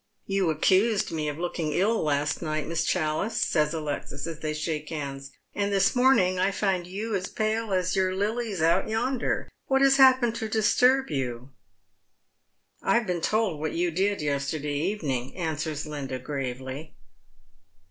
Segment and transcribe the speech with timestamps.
[0.25, 2.65] "You accused me of looking ill last night.
[2.65, 7.27] Miss Challice," says Alexis as they shake hands;" and this morning I find you as
[7.27, 9.47] pale as your lilies out yonder.
[9.67, 11.51] What has happened to disturb you?""
[12.81, 16.95] I have been told what you did yesterday evening," answers Linda, gravely.